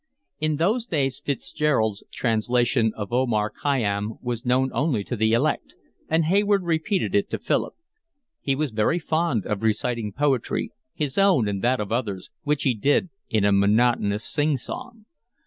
[0.39, 5.75] In those days Fitzgerald's translation of Omar Khayyam was known only to the elect,
[6.09, 7.75] and Hayward repeated it to Philip.
[8.39, 12.73] He was very fond of reciting poetry, his own and that of others, which he
[12.73, 15.05] did in a monotonous sing song.